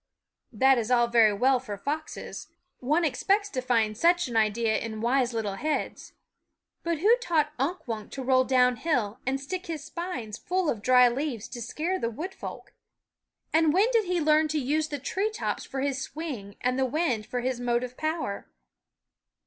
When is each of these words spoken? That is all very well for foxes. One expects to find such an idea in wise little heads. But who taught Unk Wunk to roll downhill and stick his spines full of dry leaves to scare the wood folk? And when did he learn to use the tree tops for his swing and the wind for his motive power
That 0.51 0.79
is 0.79 0.89
all 0.89 1.05
very 1.05 1.31
well 1.33 1.59
for 1.59 1.77
foxes. 1.77 2.47
One 2.79 3.05
expects 3.05 3.49
to 3.49 3.61
find 3.61 3.95
such 3.95 4.27
an 4.27 4.35
idea 4.35 4.79
in 4.79 4.99
wise 4.99 5.31
little 5.31 5.57
heads. 5.57 6.13
But 6.81 7.01
who 7.01 7.15
taught 7.17 7.53
Unk 7.59 7.87
Wunk 7.87 8.09
to 8.13 8.23
roll 8.23 8.43
downhill 8.43 9.19
and 9.27 9.39
stick 9.39 9.67
his 9.67 9.83
spines 9.83 10.39
full 10.39 10.71
of 10.71 10.81
dry 10.81 11.07
leaves 11.07 11.47
to 11.49 11.61
scare 11.61 11.99
the 11.99 12.09
wood 12.09 12.33
folk? 12.33 12.73
And 13.53 13.73
when 13.73 13.91
did 13.91 14.05
he 14.05 14.19
learn 14.19 14.47
to 14.47 14.59
use 14.59 14.87
the 14.87 14.97
tree 14.97 15.29
tops 15.29 15.65
for 15.65 15.81
his 15.81 16.01
swing 16.01 16.55
and 16.61 16.79
the 16.79 16.85
wind 16.85 17.27
for 17.27 17.41
his 17.41 17.59
motive 17.59 17.95
power 17.95 18.49